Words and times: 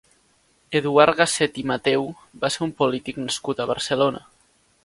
Eduard 0.79 1.19
Gasset 1.19 1.59
i 1.63 1.67
Matheu 1.73 2.09
va 2.47 2.53
ser 2.57 2.65
un 2.69 2.75
polític 2.83 3.23
nascut 3.27 3.63
a 3.67 3.73
Barcelona. 3.75 4.27